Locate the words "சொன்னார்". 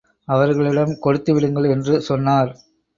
2.01-2.51